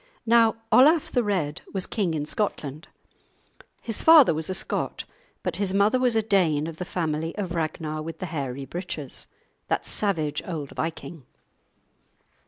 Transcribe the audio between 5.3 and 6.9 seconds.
but his mother was a Dane of the